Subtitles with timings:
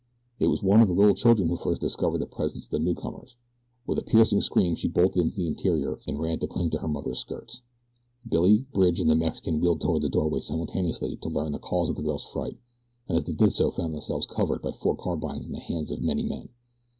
[0.39, 3.35] It was one of the little children who first discovered the presence of the newcomers.
[3.85, 6.87] With a piercing scream she bolted into the interior and ran to cling to her
[6.87, 7.61] mother's skirts.
[8.27, 11.97] Billy, Bridge, and the Mexican wheeled toward the doorway simultaneously to learn the cause of
[11.97, 12.57] the girl's fright,
[13.07, 15.99] and as they did so found themselves covered by four carbines in the hands of
[15.99, 16.49] as many men.